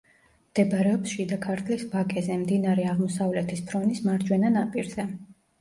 [0.53, 5.07] მდებარეობს შიდა ქართლის ვაკეზე, მდინარე აღმოსავლეთის ფრონის მარჯვენა ნაპირზე.